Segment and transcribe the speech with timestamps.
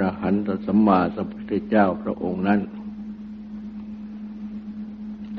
[0.00, 2.60] รหันตสัมมาสัมพุทธเจ้าพระองค์นั้น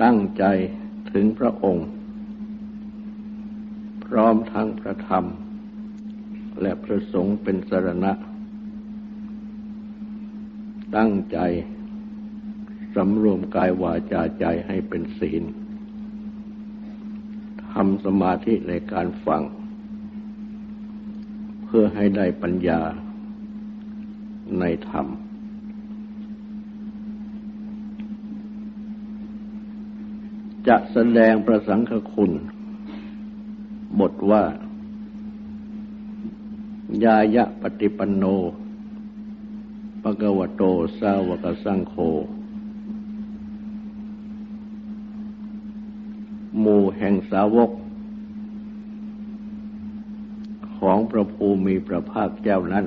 [0.04, 0.44] ตั้งใจ
[1.12, 1.88] ถึงพระองค์
[4.06, 5.26] พร้อมทั้งพระธรรม
[6.62, 8.12] และพระสงฆ์เป็นสรณะ
[10.96, 11.40] ตั้งใจ
[12.96, 15.44] สำรวมกายวาจาใจให้เป็นศีล
[17.74, 19.42] ทำสมาธิในการฟัง
[21.66, 22.82] เพื่อให้ได้ปัญญา
[24.60, 25.08] ในธรรม
[30.68, 32.32] จะแสดงประสังคคุณ
[34.00, 34.44] บทว่า
[37.04, 38.24] ยายะปฏิปันโน
[40.04, 40.64] ปะกวโต
[41.00, 41.96] สาวกสังโฆ
[46.60, 47.72] หมู่แห่งสาวก
[50.78, 52.86] ของพระภูมิพระภาคเจ้านั้น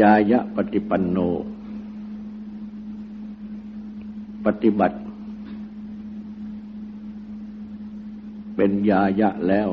[0.00, 1.18] ยายะปฏิปันโน
[4.44, 4.96] ปฏิบัติ
[8.56, 9.70] เป็นยายะแล้ว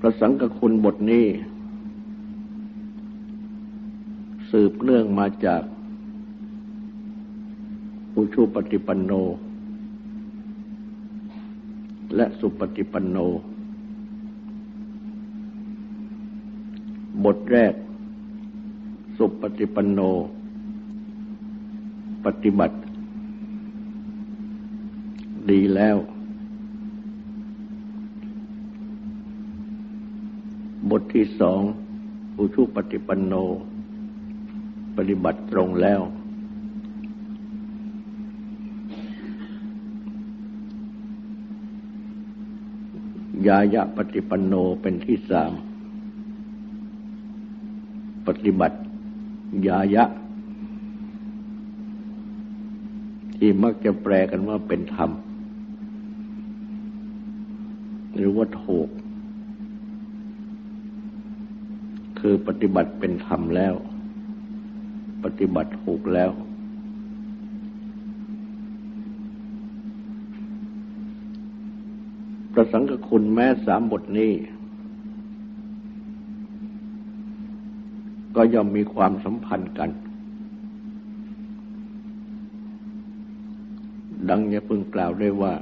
[0.00, 1.26] พระสังฆคุณบทนี้
[4.50, 5.62] สืบเนื่องมาจาก
[8.14, 9.12] อุชุปฏิปันโน
[12.16, 13.16] และสุปฏิปันโน
[17.24, 17.74] บทแรก
[19.18, 20.00] สุปฏิปันโน
[22.24, 22.76] ปฏิบัติ
[25.50, 25.96] ดีแล้ว
[30.90, 31.60] บทที่สอง
[32.38, 33.34] อุชุปฏิปันโน
[34.96, 36.00] ปฏิบัติตรงแล้ว
[43.48, 45.52] ยายะปฏิปันโนเป็นที่สาม
[48.26, 48.78] ปฏิบัติ
[49.68, 50.04] ยายะ
[53.36, 55.10] ที่มักจะแปลกันว่าเป็นธรรม
[58.14, 58.88] หรือว่าถูก
[62.18, 63.74] คือปฏิบัติเป็นธรรมแล้ว
[65.24, 66.30] ปฏิบัติถูกแล้ว
[72.60, 74.32] ระสังฆคุณแม้สามบทนี้
[78.36, 79.90] ก็ย่อมมีความสัมพันธ์กัน
[84.28, 85.54] ดังจะพึงกล่าวได้ว่า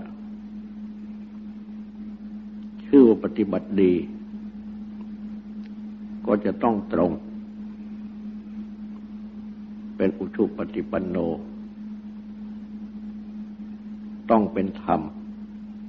[2.87, 3.93] ชื่อว่าปฏิบัติดี
[6.27, 7.13] ก็จะต้องตรง
[9.97, 11.17] เป็นอุชุปฏิปันโน
[14.31, 15.01] ต้องเป็นธรรม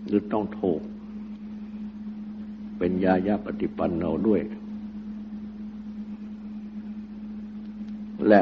[0.08, 0.82] หรือต้องถูก
[2.80, 4.42] เป็นยายาปฏิปันโนด้วย
[8.28, 8.42] และ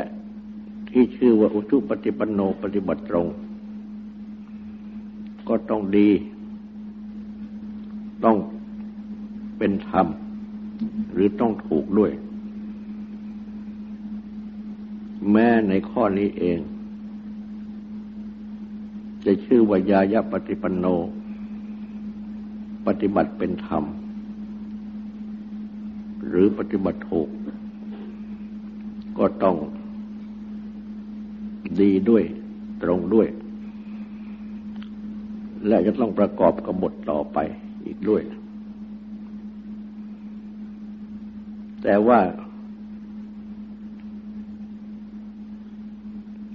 [0.89, 3.27] ที่ชื่อว่าอุชุปฏิปันโนปฏิบัติตรง
[5.47, 6.09] ก็ต้องดี
[8.23, 8.37] ต้อง
[9.57, 10.07] เป็นธรรม
[11.13, 12.11] หรือต้องถูกด้วย
[15.31, 16.59] แม้ในข้อนี้เอง
[19.25, 20.85] จะชื่อว่ายายาปฏิปันโน
[22.87, 23.83] ปฏิบัติเป็นธรรม
[26.37, 27.29] รือปฏิบัติถูก
[29.17, 29.55] ก็ต้อง
[31.81, 32.23] ดีด้วย
[32.83, 33.27] ตรงด้วย
[35.67, 37.37] และจะต้องประกอบกับบทต่อไป
[37.85, 38.21] อีกด้วย
[41.83, 42.19] แต่ว่า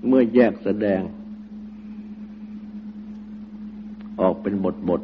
[0.07, 1.01] เมื่อแยกแสดง
[4.21, 5.02] ออกเป็นบทบท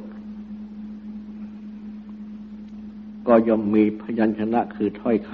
[3.29, 5.31] ก็ย่อมมีพยัญชนะคือถ้อยค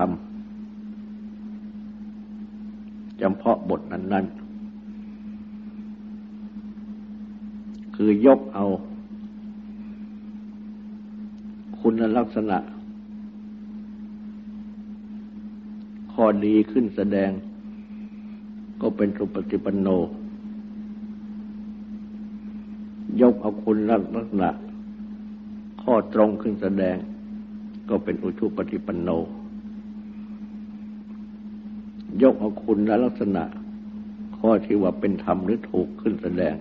[1.22, 4.44] ำจำเพาะบทนั้นๆ
[7.96, 8.64] คือยกเอา
[11.80, 12.58] คุณลักษณะ
[16.12, 17.30] ข้อดีขึ้นแสดง
[18.80, 19.88] ก็เป็นสุปฏิปันโน
[23.20, 24.50] ยกเอาคุณลักษณะ
[25.82, 26.96] ข้อตรงขึ้นแสดง
[27.88, 29.10] ก็เป็นอุชุปฏิปันโน
[32.22, 33.44] ยกเอาคุณและลักษณะ
[34.38, 36.54] ข้อที่ว่าเป็นธรรมหรือถูกขึ้นแสดง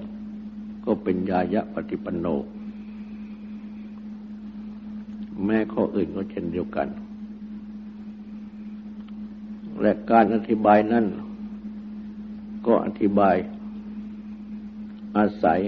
[0.85, 2.25] ก็เป็นยายะปฏิปันโน
[5.45, 6.87] แม้ข้ออื่นก็เช่นเดียวกัน
[9.81, 11.05] และการอธิบายนั้น
[12.67, 13.35] ก็อธิบาย
[15.17, 15.61] อาศัย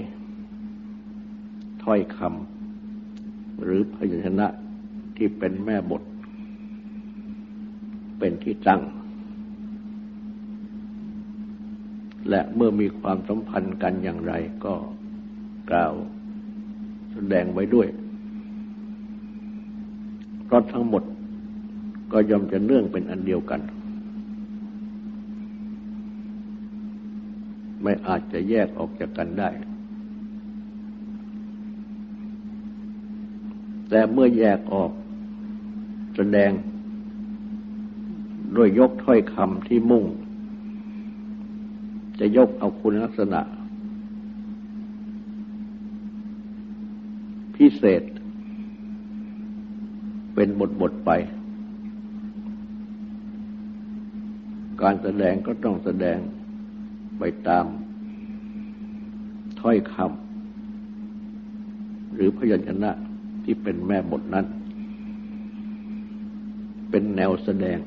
[1.83, 4.47] ถ้อยคำหรือพยัญชนะ
[5.17, 6.03] ที่เป็นแม่บท
[8.19, 8.81] เป็นที่ตั้ง
[12.29, 14.33] และเมื่อมีความสัมพันธ์กันอย่างไร
[14.65, 14.75] ก็
[15.69, 15.93] กล่าว
[17.13, 17.87] แสดงไว้ด้วย
[20.45, 21.03] เพราะทั้งหมด
[22.11, 23.61] ก็ย่อมจะเนื่องเป็นอันเดียวกัน
[27.81, 29.49] ไม่อาจจะแยกออกจากกันได้
[33.89, 34.91] แต่เมื่อแยกออก
[36.15, 36.51] แสดง
[38.55, 40.05] ด้วยยกถ้อยคำที่มุ่ง
[42.19, 43.41] จะยกเอาคุณลักษณะ
[47.55, 48.03] พิเศษ
[50.35, 51.11] เป็นบทบทไป
[54.81, 56.17] การแสดงก็ต้องแสดง
[57.19, 57.65] ไปตาม
[59.61, 62.91] ถ้อยคำหรือพยัญชนะ
[63.43, 64.45] ที่เป็นแม่บทนั้น
[66.97, 67.79] เป็นแนวแสดง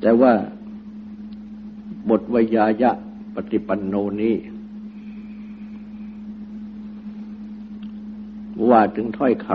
[0.00, 0.32] แต่ว่า
[2.08, 2.90] บทวิยายะ
[3.34, 4.36] ปฏิปันโนนี้
[8.68, 9.48] ว่าถึงถ้อยค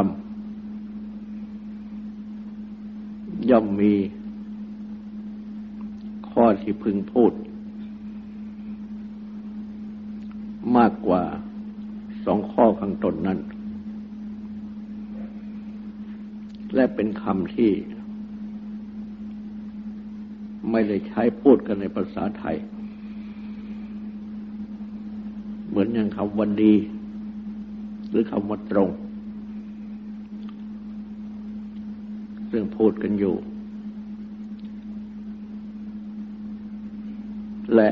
[3.37, 3.93] ำย่อมมี
[6.29, 7.31] ข้อที่พึงพูด
[10.77, 11.23] มากกว่า
[12.25, 13.39] สองข้อข้างต้นนั้น
[16.75, 17.71] และเป็นคำที่
[20.71, 22.57] ไม่ได้ใช้พูดกันในภาษาไทย
[25.67, 26.75] เหมือนอย่างคำวันดี
[28.09, 28.89] หรือคำว่าตรง
[32.51, 33.35] ซึ่งพูดกันอยู่
[37.75, 37.89] และ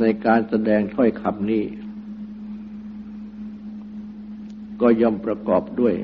[0.00, 1.64] ในการแสดงถ้อยคำนี้
[4.80, 5.94] ก็ย่อมประกอบด้วย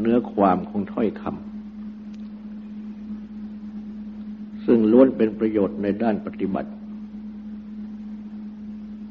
[0.00, 1.34] เนื้อความของถ้อยคำ
[4.64, 6.70] ซึ่งล้วนเป็นประโยชน์ในด้านปฏิบัติ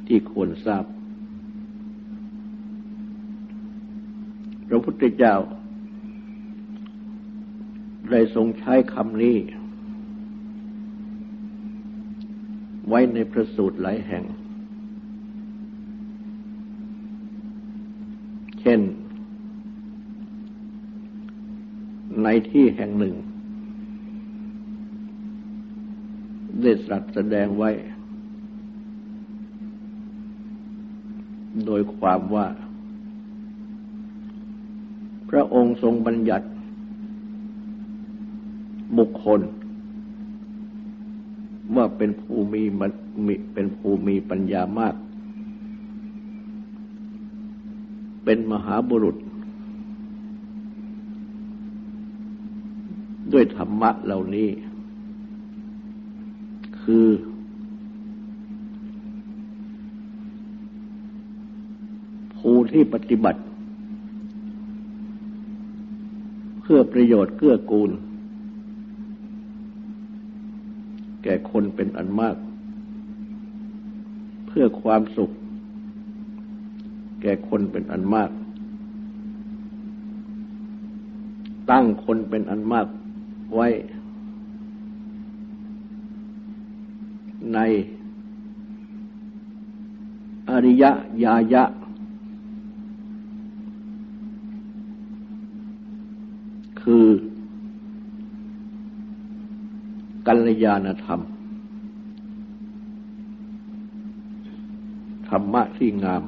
[0.07, 0.83] ที่ควรทราบ
[4.67, 5.35] พระพุทธเจ้า
[8.11, 9.37] ได้ทรงใช้คำนี้
[12.87, 14.23] ไว้ในพระสูตรหลายแห่ง
[18.61, 18.79] เช่น
[22.31, 23.15] ในที่แห่งหนึ่ง
[26.61, 27.69] ได้ตรัสแสดงไว้
[31.65, 32.47] โดยความว่า
[35.29, 36.47] พระองค์ทรงบัญญัติ
[38.97, 39.41] บุคคล
[41.75, 42.61] ว่าเป็นภูมิ
[43.53, 44.95] เป็นภูมิปัญญามาก
[48.23, 49.17] เป็นมหาบุรุษ
[53.33, 54.49] ด้วยธรรมะเหล่านี้
[56.81, 57.07] คือ
[62.37, 63.41] ผู้ที่ปฏิบัติ
[66.61, 67.91] เพื่อประโยชน์เกื้อกูล
[71.23, 72.35] แก่คนเป็นอันมาก
[74.47, 75.31] เพื่อความสุข
[77.21, 78.29] แก่คนเป็นอันมาก
[81.71, 82.87] ตั้งคนเป็นอันมาก
[83.55, 83.67] ไว้
[87.53, 87.59] ใน
[90.49, 90.83] อริย
[91.23, 91.63] ญายะ
[96.81, 97.05] คือ
[100.27, 101.21] กัลยาณธรรม
[105.29, 106.23] ธรรมะที่งาม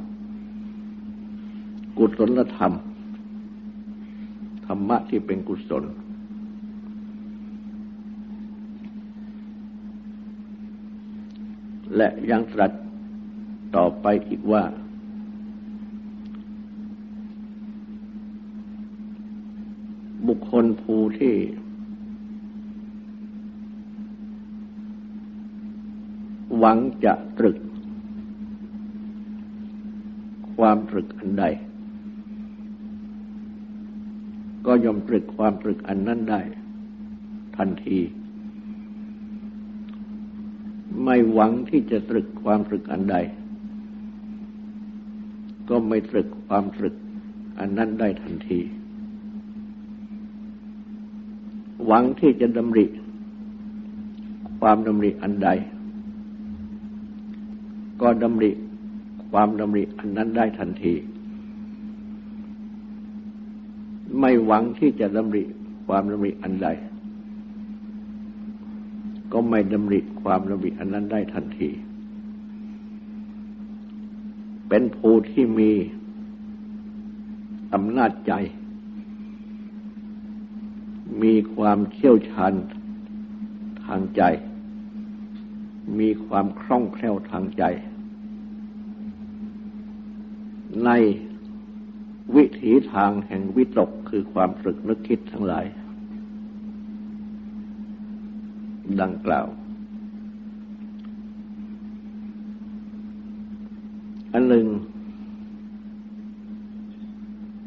[1.98, 2.74] กุศลธรรม
[4.66, 5.84] ธรรมะที่เป็นกุศล
[11.96, 12.72] และยังตรัส
[13.76, 14.64] ต่อไปอีกว่า
[20.28, 21.36] บุคคลผู้ที่
[26.58, 27.58] หวังจะตรึก
[30.58, 31.46] ความตรึกอันใด
[34.66, 36.42] ก็ยอมตรึกความตรึกอันนั้นได้
[37.58, 38.00] ทันที
[41.14, 43.16] ไม่หวังที่จะตรึกความตรึกอันใด
[45.70, 46.96] ก็ไม่ตรึกความตรึก
[47.60, 48.60] อันนั้นได้ทันที
[51.86, 52.86] หวังที่จะดำริ
[54.62, 55.50] ความดำริอันใด
[58.02, 58.52] ก็ดำริ
[59.32, 60.94] ความดำริอันนั้นได้ทันที
[64.20, 65.44] ไม่หวังที่จะดำริ
[65.88, 66.70] ความดำริอันใด
[69.34, 71.70] ก็ไม่ดำริความดำริอันนั้นได้ทันที
[74.70, 75.72] เป็นผู้ที่มี
[77.74, 78.34] อำนาจใจ
[81.24, 82.54] มีความเชี่ยวชาญ
[83.86, 84.24] ทางใจ
[86.00, 87.64] มีความคล่องแคล่วทางใจ
[90.86, 90.90] ใน
[92.36, 95.66] วิถีทางแห่งวิตกคือความฝึกนึกคิดทั้งหลาย
[99.02, 99.48] ดังกล่าว
[104.34, 104.68] อันหนึ่ง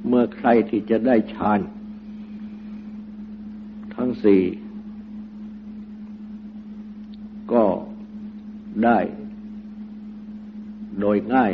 [0.09, 1.61] เมื่อใครที่จะได้ฌาน
[3.95, 4.43] ทั้งสี่
[7.53, 7.65] ก็
[8.85, 8.99] ได้
[11.01, 11.53] โดยง่าย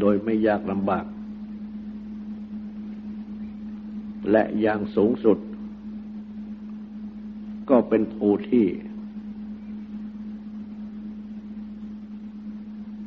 [0.00, 1.04] โดยไม่ยากลำบาก
[4.30, 5.38] และอย่างสูงสุด
[7.70, 8.66] ก็เป็นภูที่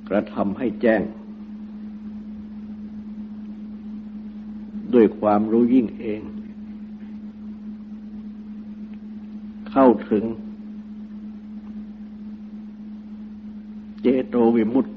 [0.09, 1.01] กระทำให้แจ้ง
[4.93, 6.21] ด้วยความรู้ยิ่งเอง
[9.71, 10.23] เข้าถึง
[14.01, 14.91] เจโตวิมุตติ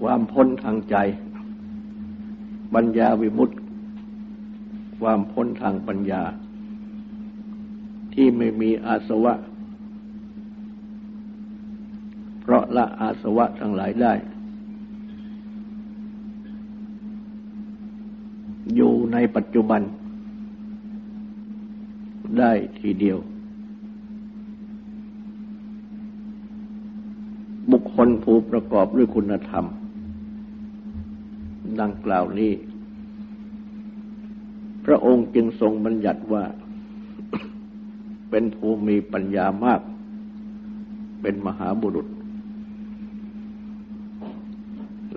[0.00, 0.96] ความพ้นทางใจ
[2.74, 3.54] ปัญญาวิมุตติ
[5.00, 6.22] ความพ้นทางปัญญา
[8.14, 9.34] ที่ไม่มีอาสวะ
[12.40, 14.12] เพราะละอาสวะทั้งหลายได้
[18.74, 19.82] อยู่ในปัจจุบัน
[22.38, 23.18] ได้ทีเดียว
[27.70, 29.64] บุคคลผู้ประกอบด้วยคุณธรรม
[31.80, 32.52] ดังกล่าวนี้
[34.84, 36.44] พระองค์จึงทรงบัญญัติว่า
[38.36, 39.80] เป็นผู้มีปัญญามาก
[41.22, 42.06] เป็นมหาบุรุษ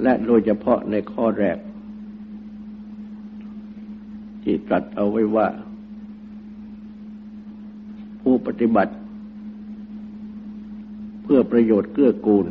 [0.02, 1.58] และโดยเฉพาะในข้อแรก
[4.44, 5.48] ที่ตรัสเอาไว้ว่า
[8.22, 8.94] ผู้ปฏิบัติ
[11.24, 12.46] เพื่อประโยชน์เกื้อกูล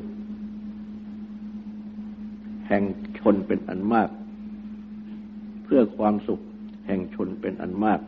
[2.69, 2.83] แห่ง
[3.19, 4.09] ชนเป็นอันมาก
[5.65, 6.41] เพื่อความสุข
[6.87, 8.01] แห่งชนเป็นอันมาก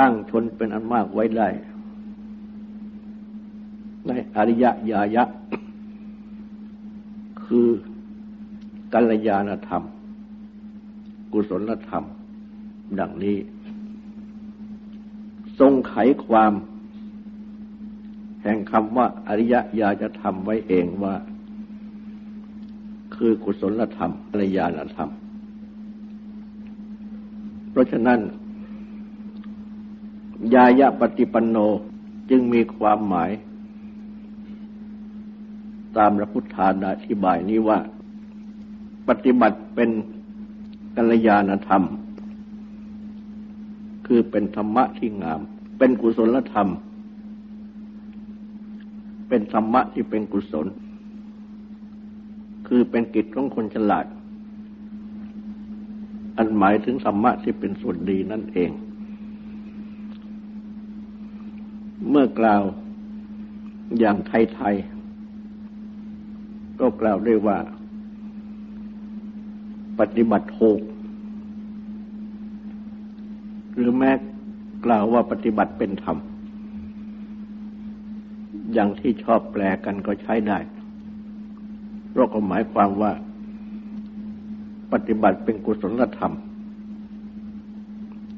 [0.00, 1.48] ตั้งชนเป็นอันมากไว้ได้
[4.06, 5.24] ในอริยญาญะ
[7.44, 7.68] คือ
[8.92, 9.82] กัลยาณธรรม
[11.32, 12.04] กุศลธรรม
[12.98, 13.38] ดังนี้
[15.58, 16.52] ทรงไขความ
[18.42, 21.14] แห่งคำว่าอริยญาจะทำไว้เองว่า
[23.14, 25.10] คือกุศลธรรมอริยานธรรม
[27.70, 28.20] เพราะฉะนั้น
[30.54, 31.56] ยายะปฏิปันโน
[32.30, 33.30] จึงมีความหมาย
[35.96, 37.78] ตามพระพุทธานาธิบายนี้ว่า
[39.08, 39.90] ปฏิบัติเป็น
[40.96, 41.82] กัลยาณธรรม
[44.06, 45.40] คือเป็นธรรมะที่งาม
[45.78, 46.68] เป็นกุศลธรรม
[49.28, 50.66] เป็นธรรมะที่เป็นกุศล
[52.68, 54.06] คือเป็นกิจของคนฉลาด
[56.36, 58.70] อันหมายถึงธรรมะที่เป็นส่วนดีนั่นเอง
[62.10, 62.62] เมื่อกล่าว
[63.98, 67.58] อย่างไทยๆก็กล่าวได้ว่า
[70.00, 70.80] ปฏิบัติถูก
[73.76, 74.12] หรือแม้
[74.86, 76.16] กล่าวว่าปฏิบัติเป็นธรรม
[78.72, 80.58] อย่างที่ชอบแปลกันก็ใช้ได้
[82.10, 83.12] เพราะก็หมายความว่า
[84.92, 86.34] ปฏิบัติเป็นกุศลธรรม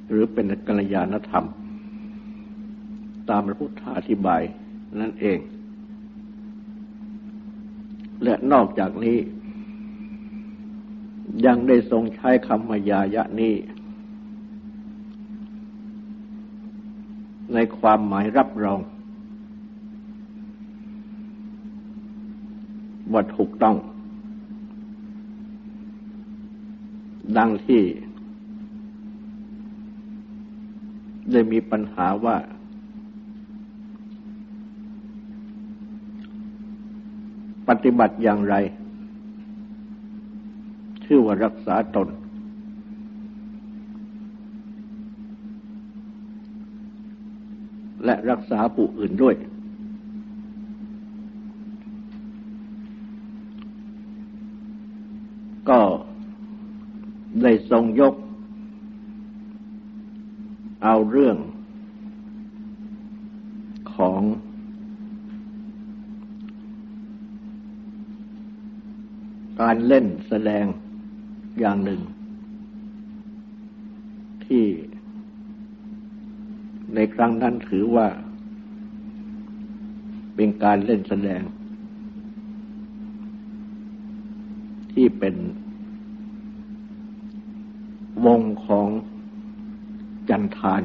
[0.09, 1.47] หรือเป็นกัลยาณธรรม
[3.31, 4.43] ตามพระพุทธอธิบาย
[5.01, 5.39] นั่นเอง
[8.25, 9.19] และนอกจากนี้
[11.47, 13.55] ยังได้ทรงใช้คำมายายะนี้
[17.55, 18.81] ในความหมายรับรอง
[23.13, 23.77] ว่าถูกต้อง
[27.39, 27.83] ดังที่
[31.33, 32.37] ได้มีปัญหาว่า
[37.69, 38.55] ปฏิบัติอย่างไร
[41.05, 42.09] ชื่อว่ารักษาตน
[48.05, 49.35] และรักษาผู้อื่นด้วย
[55.71, 55.81] ก็
[57.43, 58.15] ได้ทรงยก
[60.85, 61.37] เอาเรื่อง
[69.63, 70.65] การเล่นแสดง
[71.61, 72.01] อย่างหนึ่ง
[74.45, 74.65] ที่
[76.95, 78.09] ในครั้งนั้นถือว่า
[80.35, 81.43] เป็นการเล่นแสดง
[84.93, 85.37] ที่เป็น
[88.27, 88.89] วงของ
[90.29, 90.83] จันทาน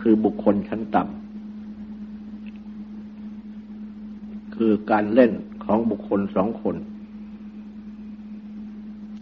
[0.00, 1.22] คือบุคคลชั้นต่ำ
[4.56, 5.32] คือการเล่น
[5.74, 6.76] ของบุคคลสองคน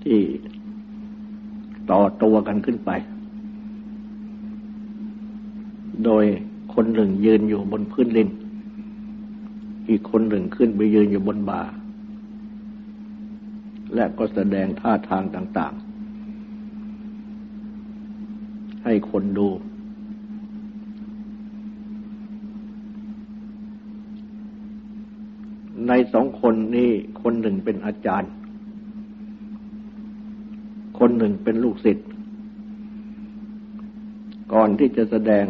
[0.05, 0.21] ที่
[1.91, 2.91] ต่อตัวกันขึ้นไป
[6.05, 6.25] โดย
[6.75, 8.29] คนหนึ่งยืนอยู่บนพื้นลิน
[9.89, 11.63] อีกคนหนึ่งขึ้นไปยืนอยู่บนบ่า
[13.95, 15.75] และก็แสดงท่าทางต่าง
[18.11, 19.49] ๆ ให้คนดู
[25.93, 26.91] ในสองคนนี้
[27.23, 28.31] คนหนึ่งเป็นอาจารย์
[30.99, 32.09] คนหนึ่งเป็นลูกศิษย์
[34.53, 35.45] ก่อนที่จะแสดง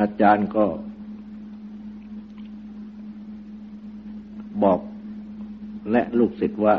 [0.00, 0.66] อาจารย์ก็
[4.62, 4.80] บอก
[5.92, 6.76] และลูกศิษย์ว่า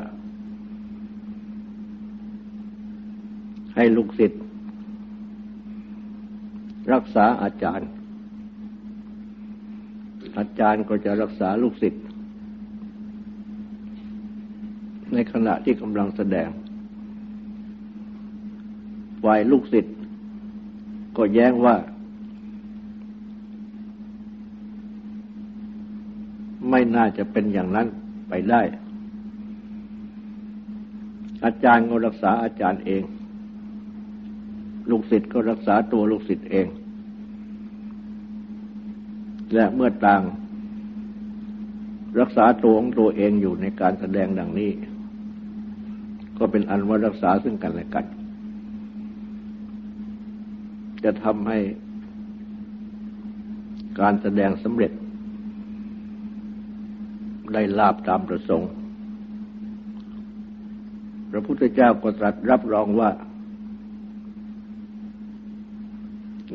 [3.76, 4.42] ให้ลูกศิษย์
[6.94, 7.90] รักษาอาจารย์
[10.38, 12.04] อาจารย์ก็จะรักษาลูกศิษย์
[15.14, 16.50] ในขณะที่กำลังแสดง
[19.24, 19.96] ฝ่ายลูกศิษย์
[21.18, 21.76] ก็แย้งว่า
[26.70, 27.88] ไม่น่าจะเป็นอย่างนั้น
[28.30, 28.62] ไปได้
[31.46, 33.04] อาจารย์ก็รักษาอาจารย์เอง
[34.90, 36.68] ลูกศิษย์ก็รักษาตัวลูกศิษย์เอง
[39.54, 40.22] และเมื่อต่าง
[42.20, 44.72] รักษาตัวของตัวเองอยู่ในการแสดงดังนี้
[46.38, 48.06] ก็เป็นอันว่ารักษาซึ่งกันและกัน
[51.04, 51.60] จะทำให้
[54.00, 54.92] การแสดงสำเร็จ
[57.54, 58.72] ได้ลาบตามประสงค์
[61.32, 63.10] พระพุทธเจ้าก็ตรัสรับรองว่า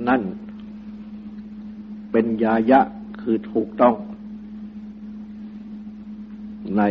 [0.09, 0.22] นั่น
[2.18, 2.81] เป็นยายะ
[3.22, 3.94] คือถูกต้อง
[6.76, 6.83] ใน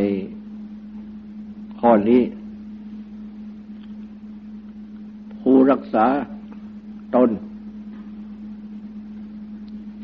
[1.79, 2.21] ข้อนี้
[5.41, 6.05] ผู้รักษา
[7.15, 7.29] ตน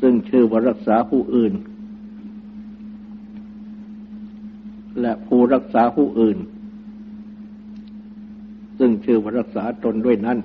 [0.00, 1.52] ซึ่งชื่อว่ารักษาผู้อื่น
[5.00, 6.38] และผู้รักษาผู้อื่น
[8.78, 10.38] ซึ่งชื่อว่ารักษาตนด้วยนั้น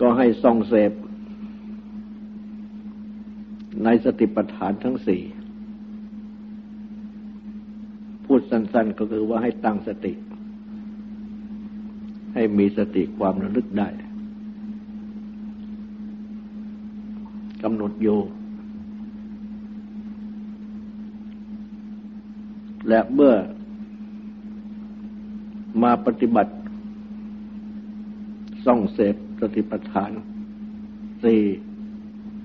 [0.00, 0.92] ก็ให้ส่องเสพ
[3.84, 5.22] ในสติปัฏฐานทั้งสี่
[8.24, 10.12] พูดสั้นๆก็คือว่าให้ตั้งสติ
[12.34, 13.88] ให้มีสติความระลึกได้
[17.62, 18.18] กำหนดอยู่
[22.88, 23.34] และเมื่อ
[25.82, 26.52] มาปฏิบัติ
[28.64, 30.10] ส่องเสพสติปัฏฐาน
[31.24, 31.40] สี่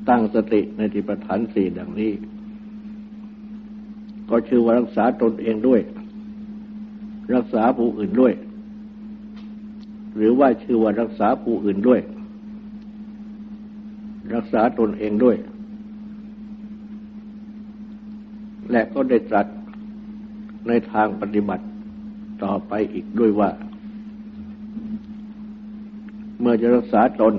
[0.10, 2.12] ตั้งสติในสติปัฏฐานสี่ดังนี้
[4.30, 5.82] ก็ชื่อว่ารักษาตนเองด้วย
[7.36, 8.34] รักษาผู้อื่นด้วย
[10.16, 12.02] หรือว่าชื่อว่ารักษาผู้อื่นด้วย
[14.36, 15.38] รักษาตนเองด้วย
[18.72, 19.48] และก็ได้ตรัส
[20.68, 21.66] ในทางปฏิบัติ
[22.44, 23.50] ต่อไปอีกด้วยว่า
[26.40, 27.34] เมื่อจะรักษาตน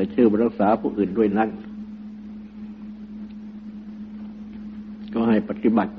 [0.00, 1.50] จะชื่อรักษาผู้อื่นด้วยนั้น
[5.12, 5.94] ก็ให้ปฏิบัติ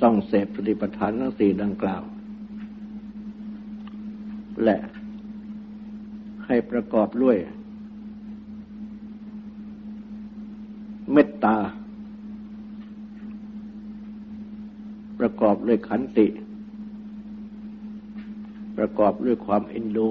[0.00, 2.02] ส่องเสพสติปัฏฐานทั้งสี่ดังกล่าว
[4.64, 4.76] และ
[6.46, 7.36] ให้ประกอบด้วย
[11.12, 11.56] เมตตา
[15.18, 16.26] ประกอบด้วยขันติ
[18.76, 20.08] ประกอบด้วยความเอ็นดู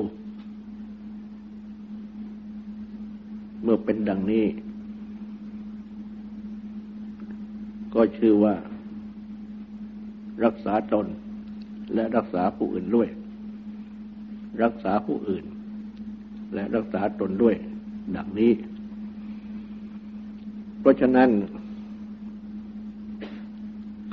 [3.85, 4.45] เป็นดังนี้
[7.93, 8.55] ก็ชื่อว่า
[10.45, 11.07] รักษาตน
[11.93, 13.09] และรักษาผู้อื่นด้วย
[14.63, 15.45] รักษาผู้อื่น
[16.53, 17.55] และรักษาตนด้วย
[18.15, 18.51] ดังนี้
[20.79, 21.29] เพราะฉะนั้น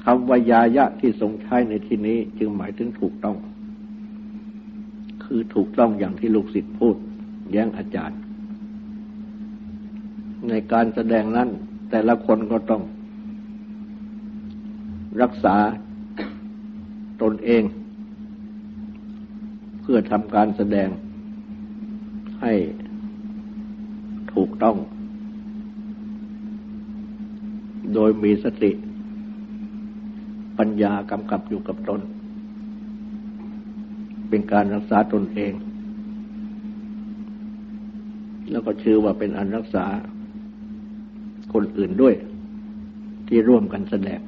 [0.04, 3.36] คำวายายะที่ทรงใช้ในที่นี้จึงหมายถึงถูกต้อง
[5.24, 6.96] คือถูกต้องอย่างที่ลูกศิษย์พูด
[7.50, 8.18] แย้งอาจารย์
[10.48, 11.48] ในการแสดงนั้น
[11.90, 12.82] แต่ละคนก็ต้อง
[15.22, 15.56] รักษา
[17.22, 17.62] ตนเอง
[19.82, 20.88] เพื่อทำการแสดง
[22.42, 22.54] ให้
[24.34, 24.76] ถูกต้อง
[27.94, 28.70] โดยมีสติ
[30.58, 32.00] ปัญญากำกับอยู่กับตน
[34.28, 35.52] เป็นการรักษาตนเอง
[38.50, 39.86] แล้วก็ชื่อว่าเป็นอันรักษา
[41.52, 42.14] คนอื่นด้วย
[43.28, 44.20] ที่ร่วมกันแสดง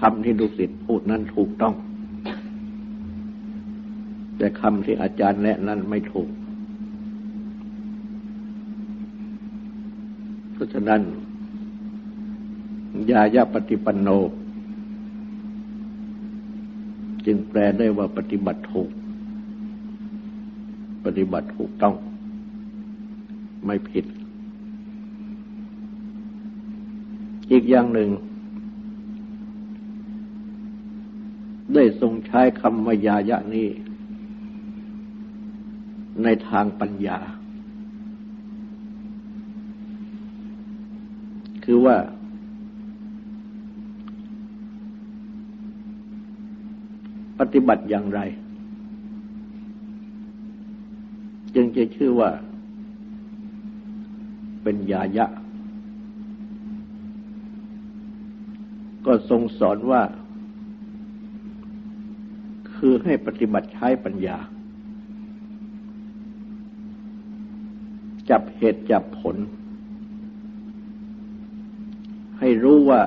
[0.00, 1.74] คำที่ดุสิตพูดนั้นถูกต้อง
[4.36, 6.28] แต่คำที่อาจารย์แนะนั้นไม่ถูก
[10.52, 11.00] เพราะฉะนั้น
[13.10, 14.08] ยายาปฏิปันโน
[17.26, 18.90] จึงแปลได้ว่าปฏิบัติถูก
[21.04, 21.94] ปฏิบัติถูกต้อง
[23.70, 24.04] ไม่ผิด
[27.50, 28.10] อีกอย่างหนึ่ง
[31.74, 33.68] ได้ทรงใช้คำวิยายะนี้
[36.22, 37.18] ในทางปัญญา
[41.64, 41.96] คือว่า
[47.38, 48.20] ปฏิบัติอย่างไร
[51.54, 52.30] จึงจะชื่อว่า
[54.62, 55.26] เป็นยายะ
[59.06, 60.02] ก็ทรงสอนว่า
[62.74, 64.38] คือให้ปฏิบัติใช้ปัญญา
[68.30, 69.36] จับเหตุจับผล
[72.38, 73.02] ให้รู้ว่า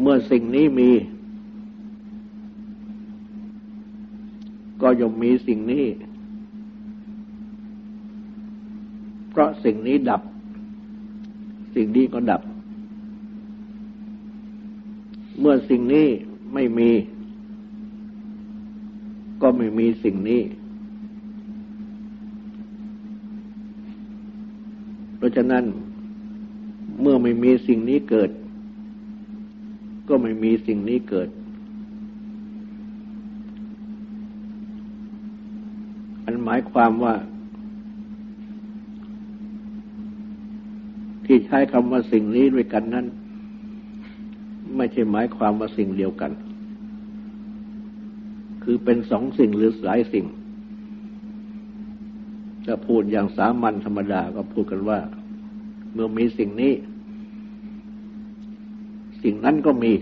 [0.00, 0.90] เมื่อสิ่งนี้มี
[4.82, 5.84] ก็ย่อมมีสิ่งนี้
[9.32, 10.22] เพราะสิ่งนี้ดับ
[11.74, 12.42] สิ่งนี้ก็ดับ
[15.38, 16.06] เมื่อสิ่งนี้
[16.54, 16.90] ไม่มี
[19.42, 20.42] ก็ไม่มีสิ่งนี้
[25.16, 25.64] เพราะฉะนั้น
[27.00, 28.30] เมื่อไม่มีสิ่งนี้เกิด
[30.08, 31.28] ก็ไม่มีสิ่งนี้เกิด
[36.24, 37.14] อันหมายความว่า
[41.34, 43.06] ที่ใช้คำว่าสิ่งนี้ด้วยกันนั้น
[44.76, 46.32] ไม่ใช่หมายความว่าสิ่งเดียวกัน
[48.62, 50.24] คือเป็นสองสิ่งหรือหลายสิ่ง
[52.66, 54.98] จะพูดอย่างสามัญธรรมดาก็พูดกันว่า
[55.92, 56.72] เมื่อมีสิ่งนี้
[59.22, 59.92] สิ่งนั้นก็มี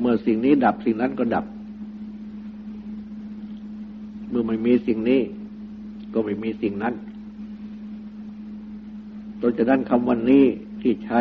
[0.00, 1.44] เมื่อสิ่งนี้ดับสิ่งนั้นก็ดับ
[4.30, 5.22] เมื่อไม่มีสิ่งนี้
[6.14, 6.94] ก็ไม่มีสิ่งนั้น
[9.38, 10.44] โดยนั้นคำวันนี้
[10.82, 11.20] ที่ใช้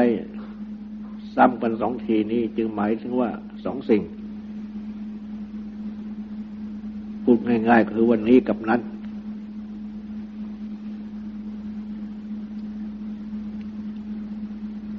[1.35, 3.29] ซ้ำกันสองทีนี้จึงหมายถึงว่า
[3.65, 4.01] สองสิ่ง
[7.23, 8.81] พูดง่ายๆคือวันนี้กับนั้น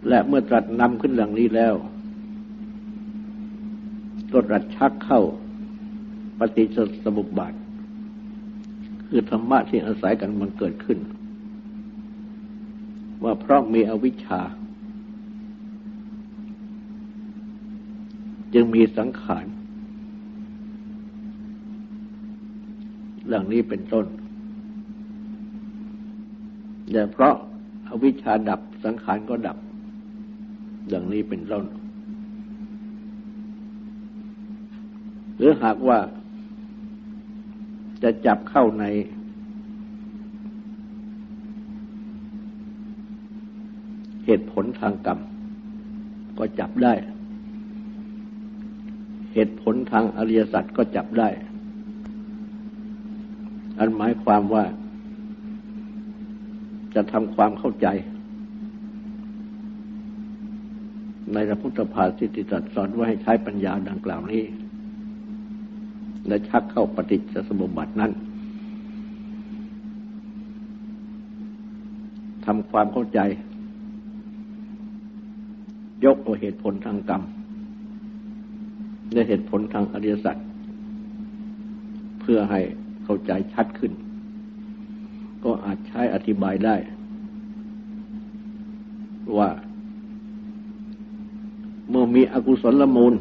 [0.08, 1.74] และเมื่อตรัสนำขึ้นหลังนี้แล้ว
[4.32, 5.20] ก็ตรัสชักเข้า
[6.38, 7.54] ปฏิจจสมุปบาท
[9.10, 10.98] คือธรรมะที่อาศัยกันมันเกิดขึ้น
[13.24, 14.40] ว่าเพราะมีอวิชชา
[18.54, 19.46] จึงมีสังขาร
[23.28, 24.06] หลังนี้เป็นต้น
[26.90, 27.34] แต่เพราะ
[27.88, 29.58] อาวิชชาดับสังขารก็ดับ
[30.92, 31.64] ดังนี้เป็นต้น
[35.36, 35.98] หรือหากว่า
[38.02, 38.84] จะจับเข้าใน
[44.24, 45.18] เหตุผลทางกรรม
[46.38, 46.94] ก็จับได้
[49.34, 51.28] เหตุผลทางอริยสัจก็จับได้
[53.78, 54.64] อันหมายความว่า
[56.94, 57.86] จะทำความเข้าใจ
[61.32, 64.44] ในพระพุทธภาสิติตรัสสอนว่าให้ใช้ปัญญาดังกล่าวนี้
[66.30, 68.12] และชักเข้าปฏิจจสมุปบาทนั้น
[72.44, 73.20] ทำความเข้าใจ
[76.04, 77.22] ยกตัวเหตุผลทางกรรม
[79.12, 80.36] และเหตุผลทางอริยสัจ
[82.20, 82.60] เพื่อให้
[83.04, 83.92] เข้าใจชัดขึ้น
[85.44, 86.76] ก็อาจใช้อธิบายได้
[89.38, 89.50] ว่า
[91.90, 93.14] เมื่อมีอกุศลละมูล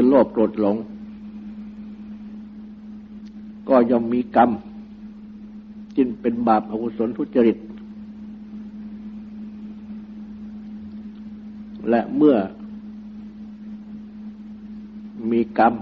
[0.00, 0.76] คือโลภโกรธหลง
[3.68, 4.50] ก็ย่อมมีกรรม
[5.96, 7.56] จินเป็นบาปอกุศลทุจริต
[11.88, 12.36] และเมื่อ
[15.30, 15.74] มีกรรม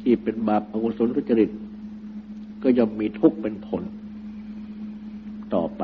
[0.00, 1.50] ที่เป็นบาปอกุศลทุจริต
[2.62, 3.82] ก็ย่อมมีทุกข์เป็นผล
[5.54, 5.82] ต่อไป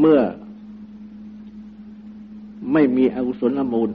[0.00, 0.20] เมื่อ
[2.72, 3.90] ไม่มี อกุศลมูล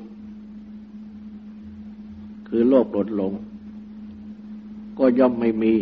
[2.47, 3.33] คือโลภโกรธหลง
[4.99, 5.73] ก็ย่อมไม่มี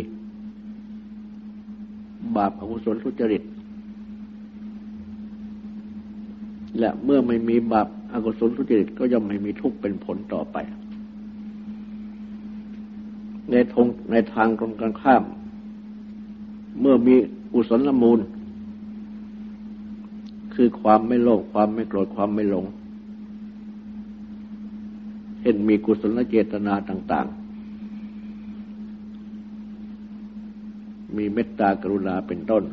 [2.36, 3.42] บาปอกุศลทุจริต
[6.78, 10.56] และเมื่อไม่มีบาปอกุศลทุจริต ก็ย่อมไม่มีทุกข์เป็นผลต่อไป
[13.50, 15.22] ในทงในทางตรงกันข้าม
[16.80, 17.14] เมื่อมี
[17.52, 18.20] กุศลละมูล
[20.54, 22.64] คือความไม่โลภความไม่โกรธความไม่หลง
[25.44, 27.34] เห็นมีกุศลเจตนาต่าง ๆ
[31.16, 32.64] มีเมตตากรุณาเป็นต้น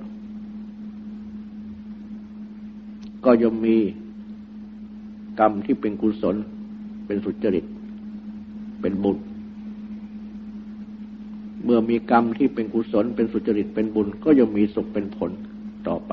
[3.26, 3.78] ก็ย่อมมี
[5.40, 6.36] กรรมที่เป็นกุศล
[7.06, 7.66] เป็นสุจริต
[8.82, 9.18] เป็นบุญ
[11.64, 15.32] เมื่อมีกรรมที่เป็นกุศล เป็นสุจริต เป็นบุญ ก็ย่อมมีสุขเป็นผล
[15.88, 16.12] ต่อไป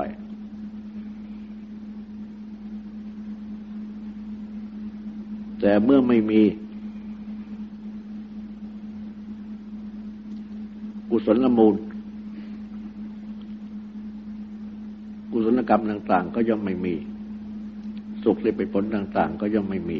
[5.59, 6.41] แต่เมื่อไม่มี
[11.09, 11.75] กุศลละมูล
[15.31, 16.95] กุศลกรรมต่าง ๆ ก็ย่อมไม่มี
[18.23, 19.99] สุขที่เป็นผลต่าง ๆ ก็ย่อมไม่มี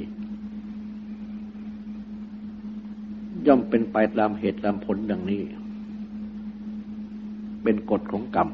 [3.47, 5.41] ย่อมเป็นไปตามเหตุตามผลดังนี้
[7.63, 8.49] เป็นกฎของกรรม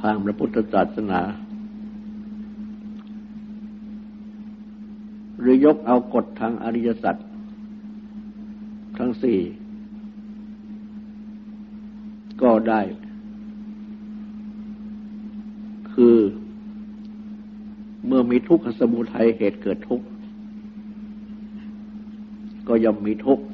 [0.00, 1.20] ทางพระพุทธศาสนา
[5.40, 7.16] หรือ ยกเอากฎทางอริยสัจ
[8.98, 9.38] ทั้งสี่
[12.42, 12.80] ก็ได้
[15.92, 16.16] คือ
[18.06, 20.06] เมื่อมีทุกขสมุทัยเหตุเกิดทุกข์
[22.68, 23.44] ก็ย่อมมีทุกข์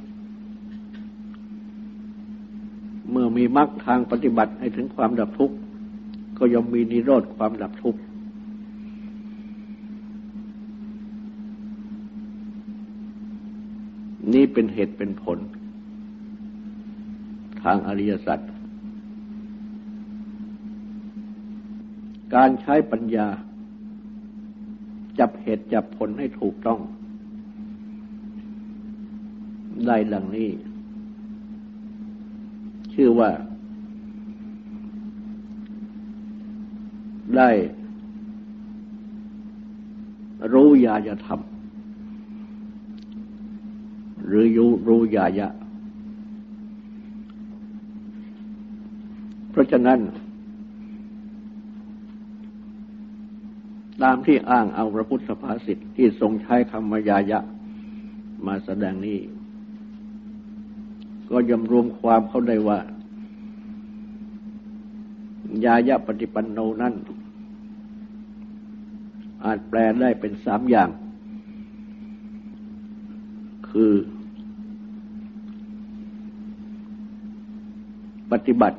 [3.10, 5.56] เมื่อมีมรรคทางปฏิบัติให้ถึงความดับทุกข์
[6.38, 8.00] ก็ย่อมมีนิโรธความดับทุกข์
[14.32, 15.38] นี่ เป็นเหตุเป็นผล
[17.62, 18.40] ทางอริยสัจ
[22.34, 23.28] การใช้ปัญญา
[25.18, 26.80] จับเหตุจับผลให้ถูกต้อง
[29.86, 30.50] ได้ดังนี้
[32.94, 33.30] ชื่อว่า
[37.36, 37.50] ได้
[40.52, 41.40] รู้ยายธรรม
[44.56, 45.48] ยุรู้ยายะ
[49.50, 50.00] เพราะฉะนั้น
[54.02, 57.38] ตามที่อ้างเอาพระพุทธภาษิตที่ทรงใช้คำมายายะ
[58.46, 59.18] มาแสดงนี้
[61.30, 62.78] ก็ยำรวมความเข้าได้ว่า
[65.64, 66.94] ยายะปฏิปันโนนั้น
[69.44, 70.90] อาจแปลได้เป็นสามอย่าง
[73.70, 73.92] คือ
[78.32, 78.78] ปฏิบัติ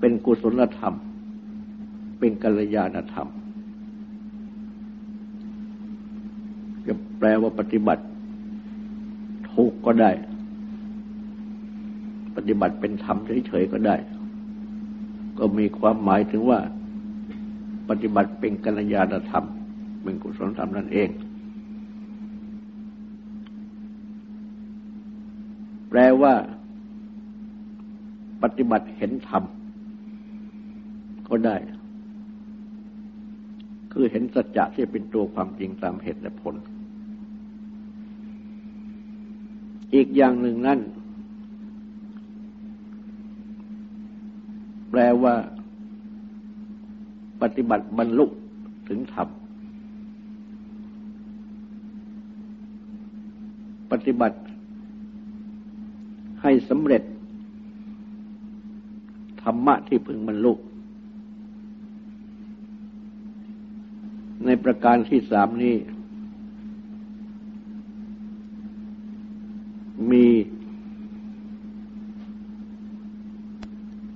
[0.00, 0.94] เป็นกุศลธรรม
[2.18, 3.28] เป็นกัลยาณธรรม
[6.86, 8.04] จะแปลว่าปฏิบัติ
[9.52, 10.10] ถูกก็ได้
[12.36, 13.96] ปฏิบัติเป็นธรรมเฉยๆก็ได้
[15.38, 16.60] ก็มีความหมายถึงว่า
[17.88, 19.44] ปฏิบัติเป็นกัลยาณธรรม
[20.02, 21.08] เป็นกุศลธรรมนั่นเอง
[25.96, 26.34] แปลว่า
[28.42, 29.44] ปฏิบัติเห็นธรรม
[31.28, 31.56] ก็ได้
[33.92, 36.54] คือเห็นสัจจะที่เป็นตัวความจริงตามเหตุและผล
[39.94, 40.80] อีกอย่างหนึ่งนั่น
[44.90, 45.34] แปลว่า
[47.42, 48.26] ปฏิบัติบรรลุ
[48.88, 49.28] ถึงธรรม
[53.92, 54.36] ปฏิบัติ
[56.46, 57.02] ให้สำเร็จ
[59.42, 60.52] ธรรมะที่พึงบรรลุ
[64.44, 65.76] ในประการที่สามนี้
[70.10, 70.26] มี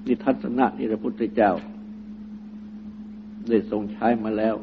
[0.06, 1.52] นิทัศนะที่พระพุทธเจ้า
[3.48, 4.56] ได้ทรงใช้มาแล้ว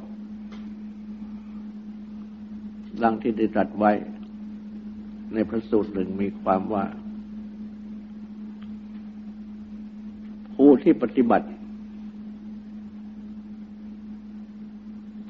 [3.04, 3.92] ดังที่ได้ตรัสไว้
[5.34, 6.86] ในพระสูตรหนึ่งมีความว่า
[10.56, 11.48] ผู้ ที่ปฏิบัติ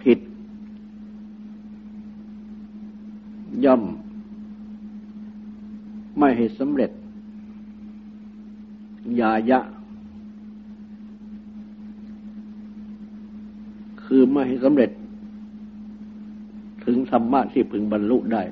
[0.02, 0.20] ผิด
[3.66, 3.84] ย่อม
[6.18, 6.92] ไม่ให้สำเร็จ
[9.22, 9.60] ยายะ
[14.04, 14.92] คือไม่ให้สำเร็จ
[16.86, 18.44] ถึงธรรมะที่พึงบรรลุได้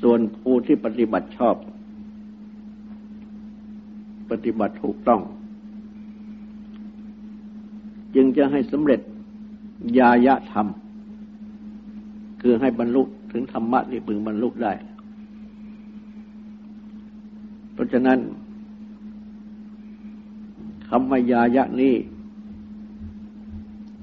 [0.00, 1.56] ส่วนผู้ที่ปฏิบัติชอบ
[4.44, 5.20] ฏิบัติถูกต้อง
[8.14, 9.00] จึงจะให้สำเร็จ
[9.98, 10.66] ญายะธรรม
[12.42, 13.02] คือให้บรรลุ
[13.32, 14.72] ถึงธรรมะที่พึงบรรลุได้
[17.72, 18.18] เพราะฉะนั้น
[20.88, 21.94] คำว่ายายะนี้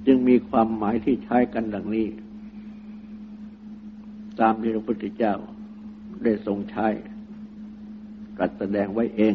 [0.06, 2.08] จึงมีความหมายที่ใช้กันดังนี้
[4.40, 5.34] ตามที่พระพุทธเจ้า
[6.24, 6.88] ได้ทรงใช้
[8.38, 9.34] ตรัสแสดงไว้เอง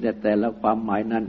[0.00, 1.24] แต่แต่ละความหมายนั้น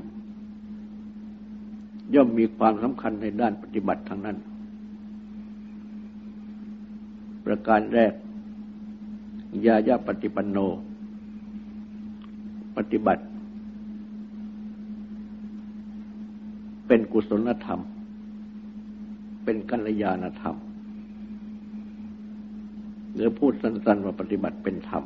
[2.14, 4.38] ย่อมมีความสำคัญในด้านปฏิบัติทั้งนั้น
[7.46, 8.14] ประการแรก
[9.66, 10.58] ยายาปฏิปันโน
[12.78, 13.24] ปฏิบัติ
[16.88, 17.82] เป็นกุศลธรรม
[19.44, 20.56] เป็นกัลยาณธรรม
[23.14, 25.04] หรือพูดสั้นๆว่าปฏิบัติเป็นธรรม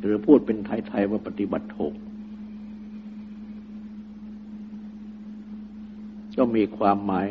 [0.00, 1.94] หรือพูดเป็นไทยๆว่าปฏิบัติถูก
[6.36, 7.26] ก็มีความหมาย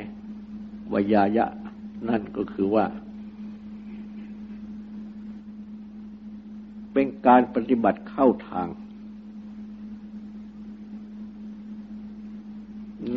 [0.94, 1.46] วิยายะ
[2.10, 2.86] นั่นก็คือว่า
[6.94, 8.68] เป็นการปฏิบัติเข้าทาง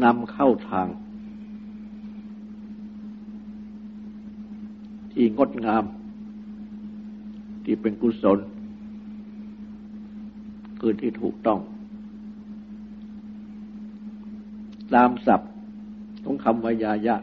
[0.03, 0.87] นำเข้าทาง
[5.13, 5.85] ที่งดงาม
[7.65, 8.39] ที่เป็นกุศล
[10.81, 11.61] คือที่ถูกต้อง
[14.95, 15.53] ตามศัพท์
[16.25, 17.17] ของคำวิยายะ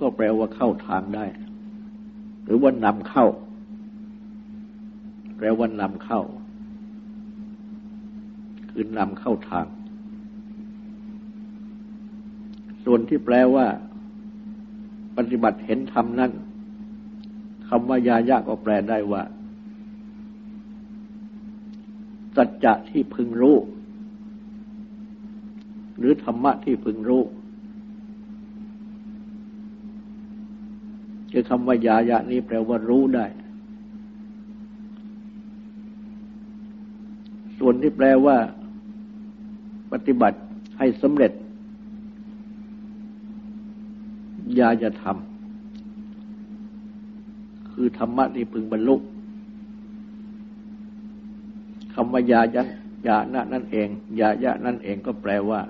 [0.00, 1.26] ก็แปลว่าเข้าทางได้
[2.44, 3.26] หรือว่านำเข้า
[5.36, 6.20] แปลว่านำเข้า
[8.70, 9.66] คือนำเข้าทาง
[12.84, 13.66] ส่วนที่แปลว่า
[15.16, 16.32] ปฏิบัติเห็นธรรมนั้น
[17.68, 19.22] คำว่ายายะก็แปลได้ว่า
[22.40, 23.56] สัจจะที่พึงรู้
[25.98, 27.22] หรือธรรมะที่พึงรู้
[31.32, 33.26] คือคำว่ายายะนี้แปลว่ารู้ได้
[37.58, 38.36] ส่วนที่แปลว่า
[39.92, 40.38] ปฏิบัติ
[40.78, 41.32] ให้สำเร็จ
[44.58, 48.96] ยาจะทำคือธรรมะที่พึงบรรลุ
[52.02, 52.64] คำว่ายายะ
[53.06, 53.88] ยานะนั่นเอง
[54.20, 55.60] ยายะนั่นเองก็แปลว่า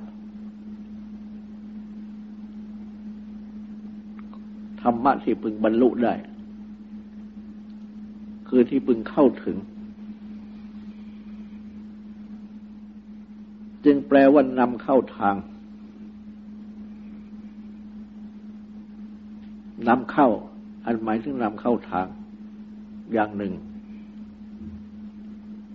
[4.80, 6.14] ธรรมะที่พึงบรรลุได้
[8.48, 9.56] คือที่พึงเข้าถึง
[13.84, 15.36] จึงแปลว่านำเข้าทาง
[19.88, 20.28] นำเข้า
[20.84, 22.06] อันหมายถึงนำเข้าทาง
[23.14, 23.54] อย่างหนึ่ง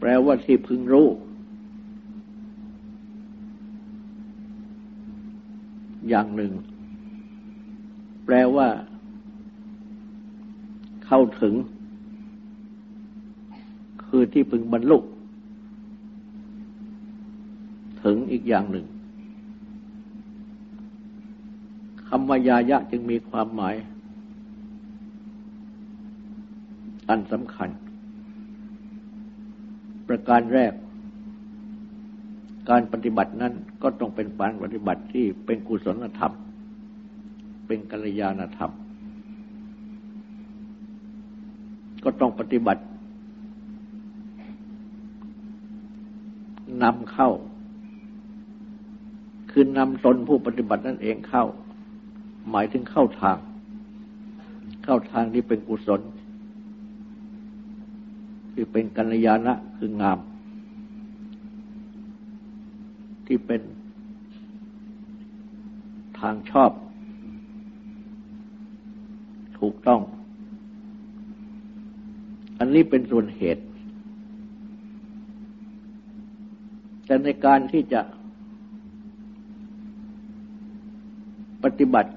[0.08, 1.08] ลว่าที่พึงรู้
[6.10, 6.52] อย่างหนึ่ง
[8.26, 8.68] แปลว่า
[11.06, 11.54] เข้าถึง
[14.06, 14.98] คือที่พึงบรรลุ
[18.04, 18.86] ถึงอีกอย่างหนึ่ง
[22.08, 23.76] คำว่ายายะจึงมีความหมาย
[27.10, 27.70] อันสำคัญ
[30.08, 30.74] ประการแรก
[32.70, 33.54] การปฏิบัตินั้น
[33.84, 36.34] ก็ต้องเป็นการปฏิบัติที่เป็นกุศลธรรม
[37.68, 38.72] เป็นกัลยาณธรรม
[42.04, 42.84] ก็ต้องปฏิบัติ
[46.84, 47.30] นำเข้า
[49.52, 51.46] คือนำตนผู้ปฏิบัตินั่นเองเข้า
[52.50, 53.38] หมายถึงเข้าทาง
[54.84, 56.02] เข้าทางที่เป็นกุศล
[58.58, 60.20] คือเป็นกัลยาณะคืองาม
[63.28, 63.62] ที่เป็น
[66.20, 66.72] ทางชอบ
[69.60, 70.02] ถูกต้อง
[72.60, 73.64] อันนี้เป็นส่วนเหตุ
[77.06, 78.02] แต่ในการที่จะ
[81.64, 82.12] ปฏิบัติ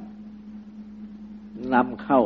[1.74, 2.20] นำเข้า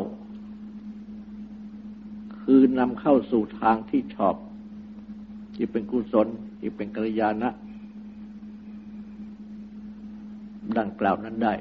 [2.78, 4.34] นำเข้าสู่ทางที่ชอบ
[5.54, 6.26] ที่เป็นกุศล
[6.58, 7.50] ที่เป็นกัลยาณะ
[10.78, 11.54] ดังกล่าวนั้นได้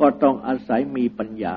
[0.00, 1.54] ก็ต้องอาศัยมีปัญญา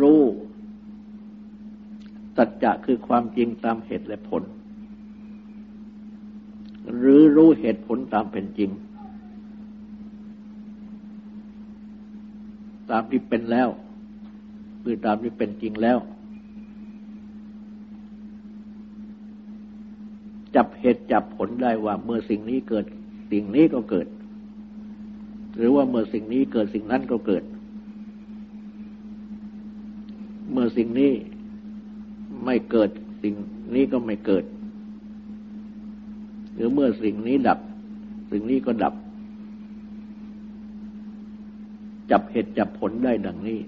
[0.00, 0.22] รู้
[2.36, 4.42] สัจจะคือความจริงตามเหตุและผล
[6.96, 8.70] หรือรู้เหตุผลตามเป็นจริง
[12.90, 13.68] ตามที่เป็นแล้ว
[14.82, 15.98] คือตามที่เป็นจริงแล้ว
[20.54, 22.84] จับเหตุจับผลได้ว่า เมื่อสิ่งนี้เกิด
[23.32, 24.06] สิ่งนี้ก็เกิด
[25.56, 27.44] หรือว่าเมื่อสิ่งนี้เกิดสิ่งนั้นก็เกิด
[30.52, 31.12] เมื่อสิ่งนี้
[32.44, 32.90] ไม่เกิด
[33.22, 33.34] สิ่ง
[33.74, 34.44] นี้ก็ไม่เกิด
[36.54, 37.58] หรือเมื่อสิ่งนี้ดับ
[38.30, 38.94] สิ่งนี้ก็ดับ
[42.10, 43.60] จับเหตุจับผลได้ดังนี้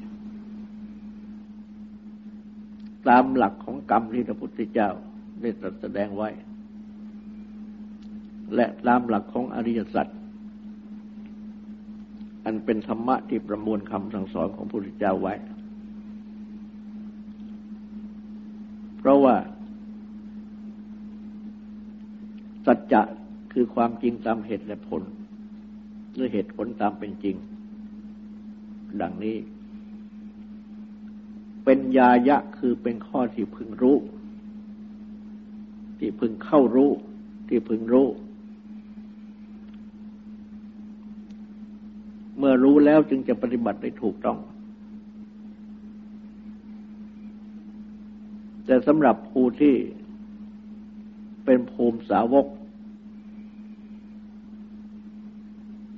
[3.08, 4.88] ตามหลักของกรรมที่พระพุทธเจ้า
[5.40, 6.28] ได้ตรัสแสดงไว้
[8.54, 10.06] และตามหลักของอริยสัจ
[12.44, 15.34] อันเป็นธรรมะที่ประมวลคำสั่งสอนของพระพุทธเจ้าไว้
[18.98, 19.36] เพราะว่า
[22.66, 23.02] สัจจะ
[23.52, 25.02] คือความจริงตามเหตุและผล
[26.14, 27.36] หรือเหตุผลตามเป็นจริง
[29.02, 29.36] ดังนี้
[31.64, 33.96] เป็นยายะคือเป็นข้อที่พึงรู้
[35.98, 36.90] ที่พึงเข้ารู้
[37.48, 38.08] ที่พึงรู้
[42.38, 44.38] เมื่อรู้แล้วจึงจะปฏิบัติได้ถูกต้อง
[48.66, 49.74] แต่สำหรับผู้ที่
[51.44, 52.46] เป็นภูมิสาวก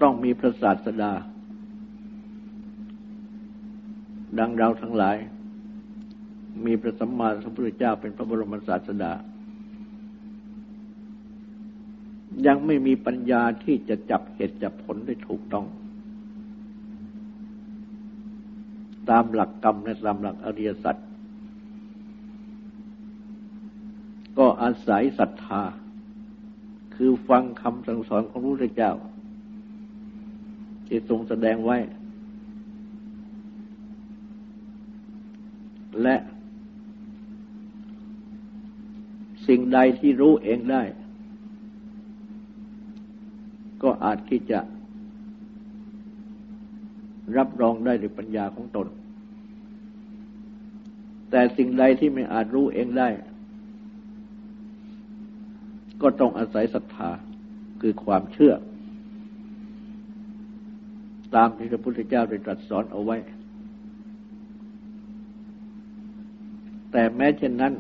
[0.03, 1.13] ต้องมีพระศาสดา
[4.39, 5.17] ดังเราทั้งหลาย
[6.65, 9.13] มีพระสัมมาสัมพุทธเจ้าเป็นพระบรมศาสดา
[12.47, 15.67] ยังไม่มีปัญญาที่จะจับเหตุจับผลได้ถูกต้อง
[19.11, 20.97] ตามหลักกรรมและตามหลักอริยสัจ
[24.39, 25.63] ก็อาศัยศรัทธา
[26.95, 28.93] คือฟังคำสั่งสอนของพระพุทธเจ้า
[30.87, 31.77] ที่ทรงแสดงไว้
[36.03, 36.17] และ
[39.47, 40.83] สิ่งใดที่รู้เองได้
[43.83, 44.61] ก็อาจที่จะ
[47.37, 48.87] รับรองได้ด้วยปัญญาของตน
[51.31, 53.09] แต่สิ่งใดที่ไม่อาจรู้เองได้
[56.03, 57.11] ก็ต้องอาศัยศรัทธา
[57.81, 58.55] คือความเชื่อ
[61.35, 63.17] ตามที่พระพุทธเจ้าได้ตรัสสอนเอาไว้
[66.93, 67.75] แต่แม้เช่นนั้น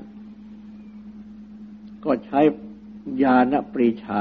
[2.05, 2.41] ก็ใช้
[3.23, 4.21] ญาณปรีชา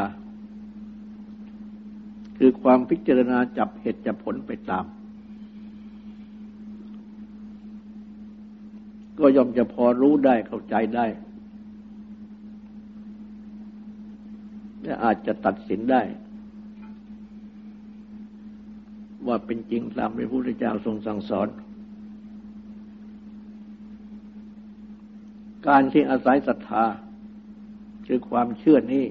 [2.37, 4.85] คือความพิจารณาจับเหตุจับผลไปตาม
[9.19, 11.05] ก็ย่อมจะพอรู้ได้เข้าใจได้
[14.83, 16.01] และอาจจะตัดสินได้
[19.27, 21.47] ว่าเป็นจริงตามพระพุทธเจ้าทรงสั่งสอน
[25.67, 26.83] การที่อาศัยศรัทธา
[28.07, 29.05] คือความเชื่อนี้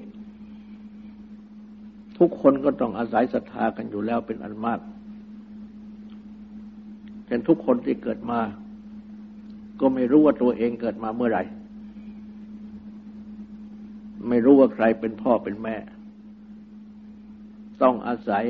[2.17, 4.79] ทุกคนก็ต้องอาศัยศรัทธากันอยู่แล้วเป็นอันมาก
[7.25, 8.41] แต่ทุกคนที่เกิดมา
[9.79, 11.43] ก็ไม่รู้ว่าตัวเองเกิดมาเมื่อไหร่
[14.29, 15.75] ไม่รู้ว่าใครเป็นพ่อเป็นแม่
[17.81, 18.43] ต้องอาศัย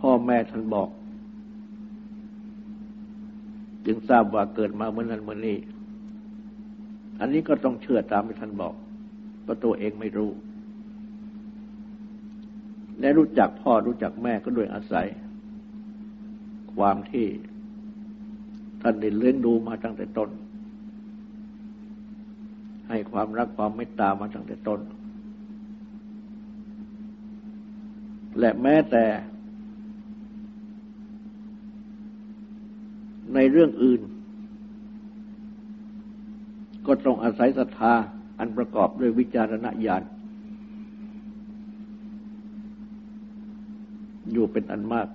[0.00, 0.88] พ่อแม่ท่านบอก
[3.90, 5.56] จึงทราบว่าเกิดมาเมื่อนั้นเมื่อนี้
[7.20, 8.74] อันนี้ก็ต้องเชื่อตามที่ท่านบอก
[9.42, 10.30] เพราะตัวเองไม่รู้
[13.00, 15.06] และรู้จักพ่อรู้จักแม่ก็โดยอาศัย
[16.74, 17.26] ความที่
[18.82, 20.30] ท่านได้เลี้ยงดูมาตั้งแต่ต้น
[22.88, 24.80] ให้ความรักความเมตตามาตั้งแต่ต้น
[28.38, 29.04] และแม้แต่
[33.34, 34.00] ในเรื่องอื่น
[36.86, 37.94] ก็ต้องอาศัยศรัทธา
[38.38, 40.02] อันประกอบด้วยวิจารณญาณ
[44.32, 45.08] อยู่เป็นอันมาก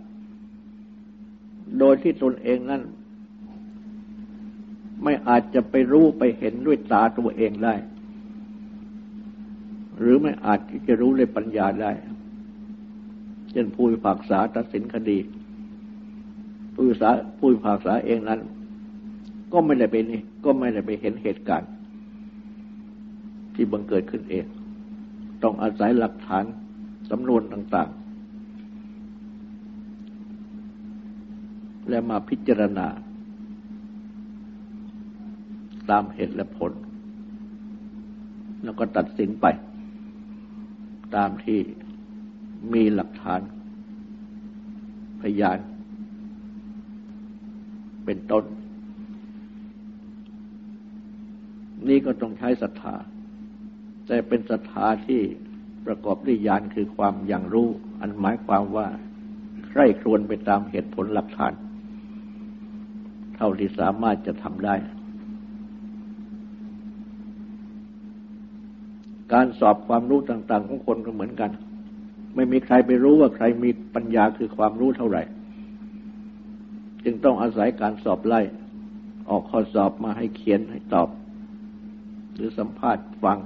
[1.80, 2.82] โดยที่ตนเองนั้น
[5.04, 7.76] ไม่อาจจะไปรู้ไปเห็นด้วยตาตัวเองได้
[9.98, 11.92] หรือไม่อาจที่จะรู้ด้วยปัญญาได้
[13.52, 15.18] เช่นผู้พิพากษาตัดสินคดี
[16.74, 18.40] ผู้พิพาษาผู้พิพากษาเองนั้น
[19.54, 21.72] ก็ไม่ได้ไปนี่ก็ไม่ได้ไปเห็นเหตุการณ์
[23.54, 24.46] ที่บังเกิดขึ้นเอง
[25.44, 26.46] ต้องอาศัยหลักฐาน
[27.10, 27.98] สำนวนต่าง ๆ
[31.90, 32.88] และมาพิจารณา
[35.90, 36.72] ตามเหตุและผล
[38.64, 39.46] แล้วก็ตัดสินไป
[41.16, 41.60] ตามที่
[42.74, 43.42] มีหลักฐาน
[45.22, 45.58] พยาน
[48.06, 48.44] เป็นต้น
[51.88, 52.96] นี่ก็ต้องใช้ศรัทธา
[54.08, 55.22] แต่เป็นศรัทธาที่
[55.86, 57.68] ประกอบด้วยญาณคือความอย่างรู้
[58.02, 58.88] อันหมายความว่า
[59.68, 61.54] ใคร่ครวญไปตามเหตุผลหลักฐาน
[63.36, 64.76] เท่าที่สามารถจะทำได้
[69.34, 71.52] การสอบความรู้ต่าง ๆ ของคนก็เหมือนกัน
[72.36, 75.24] ไม่มีใครไปรู้ว่าใครมีปัญญาคือความรู้เท่าไหร่
[77.04, 78.42] จึงต้องอาศัยการสอบไล่
[79.30, 81.10] ออกข้อสอบมาให้เขียนให้ตอบ
[82.34, 83.38] หรือสัมภาษณ์ฟัง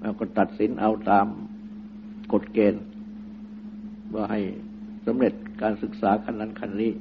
[0.00, 1.26] แล้วก็ตัดสินเอาตาม
[2.32, 2.82] กฎเกณฑ์
[4.14, 4.40] ว่าให้
[5.06, 6.92] สำเร็จการศึกษาขั้นนั้นขั้นนี้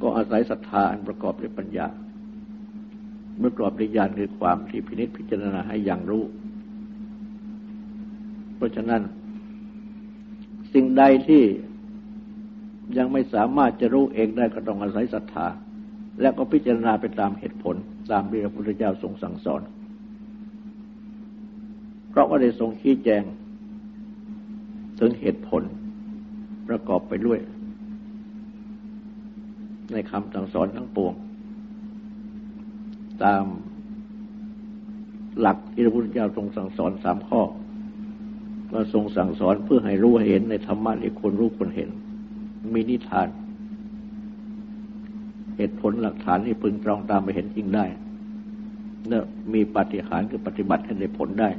[0.00, 1.86] ก็อาศัยศรัทธาอันประกอบด้วยปัญญา
[3.38, 6.24] เมื่อกรอบในญาณคือความที่พินิจพิจารณาให้อย่างรู้
[8.56, 9.02] เพราะฉะนั้น
[10.72, 11.42] สิ่งใดที่
[12.98, 15.46] ยังไม่สามารถจะรู้เองได้ก็ต้องอาศัยศรัทธา
[16.20, 17.76] และก็พิจารณาไปตามเหตุผล
[18.12, 19.62] ตามที่พระพุทธเจ้าทรงสั่งสอน
[22.10, 23.22] เพราะว่าได้ทรงชี้แจง
[25.00, 25.62] ถึงเหตุผล
[26.68, 27.38] ประกอบไปด้วย
[29.92, 31.14] ในคำสั่งสอนทั้งปวง
[33.24, 33.44] ตาม
[35.40, 37.42] หลักที่พระพุทธเจ้าทรงสั่งสอนสามข้อ
[38.72, 41.90] ว่าทรงสั่งสอนเพื่อให้รู้เห็นในธรรมะที่คนรู้คนเห็น
[42.72, 43.28] มีนิทาน
[45.56, 47.84] เหตุผลหลักฐานที่พึงตรองตามไปเห็นจริงได้
[49.08, 51.50] เนี่ยมีปฏิหารคือปฏิบัติให้ได้ผลได้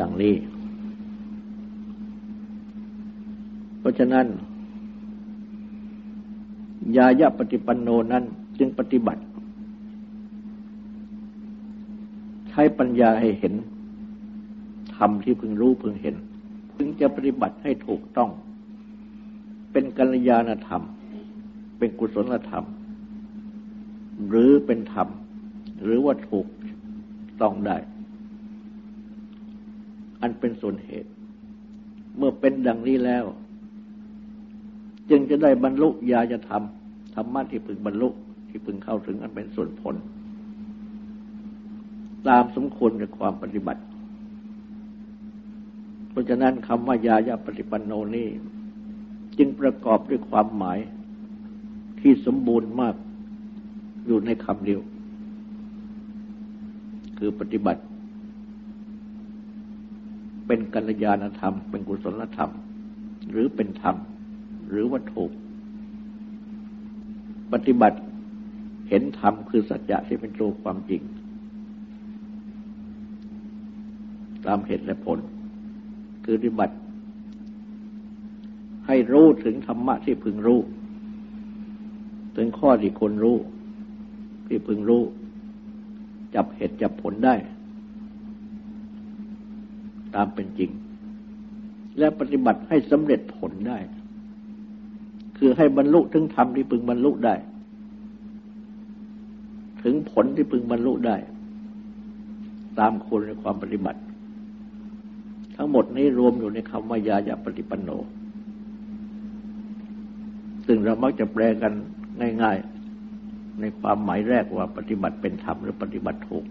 [0.00, 0.34] ดังนี้
[3.78, 4.26] เพราะฉะนั้น
[6.96, 8.24] ยายะปฏิปันโนนั้น
[8.58, 9.22] จึงปฏิบัติ
[12.50, 13.54] ใช้ปัญญาให้เห็น
[14.96, 16.14] ธรรมที่พึงรู้พึงเห็น
[16.74, 18.30] พึงจะปฏิบัติให้ถูกต้อง
[19.74, 20.82] เป็นกัลยาณธรรม
[21.78, 22.64] เป็นกุศลธรรม
[24.28, 25.08] หรือเป็นธรรม
[25.82, 26.46] หรือว่าถูก
[27.40, 27.76] ต้องได้
[30.22, 31.10] อันเป็นส่วนเหตุ
[32.16, 33.24] เมื่อเป็นดังนี้แล้ว
[35.10, 38.08] จึงจะได้บรรลุญาจะทำธรรมะที่พึงบรรลุ
[38.48, 39.94] ที่พึงเข้าถึงอันเป็นส่วนผล
[42.28, 43.82] ตามสมควรกับความปฏิบัติ
[46.10, 48.28] เพราะฉะนั้นคำว่ายายาปฏิปันโนนี้
[49.38, 50.78] จึงประกอบด้วยความหมาย
[52.00, 52.94] ที่สมบูรณ์มาก
[54.06, 54.80] อยู่ในคำเดียว
[57.18, 57.82] คือปฏิบัติ
[60.46, 62.52] เป็นกัลยาณธรรม เป็นกุศลธรรม
[63.30, 63.96] หรือเป็นธรรม
[64.68, 65.30] หรือว่าถูก
[67.52, 67.98] ปฏิบัติ
[68.88, 71.02] เห็นธรรมคือสัจจะที่เป็นตัวความจริง
[74.46, 75.18] ตามเหตุและผล
[76.24, 76.74] คือปฏิบัติ
[78.86, 80.60] ให้รู้ถึงธรรมะที่พึงรู้
[82.36, 83.36] ถึงข้อที่คนรู้
[84.46, 85.02] ที่พึงรู้
[86.34, 87.34] จับเหตุจับผลได้
[90.14, 90.70] ตามเป็นจริง
[91.98, 93.78] และปฏิบัติให้สำเร็จผลได้
[95.38, 97.34] คือให้บรรลุถึงธรรมที่พึงบรรลุได้
[99.82, 101.16] ถึงผลที่พึงบรรลุได้
[102.78, 104.00] ตามคนในความปฏิบัติ
[105.56, 107.90] ทั้งหมดนี้รวมอยู่ในคำว่ายายาปฏิปันโน
[110.66, 111.72] ซึ่งเรามักจะแปลกัน
[112.42, 112.56] ง่าย
[113.08, 116.44] ๆ ในความหมายแรกว่าปฏิบัติเป็นธรรมหรือปฏิบัติถูก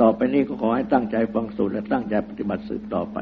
[0.00, 3.18] ต่อไปนี้ก็ขอให้ตั้งใจฟังสูตรและตั้งใจปฏิบัติสืบต่อไป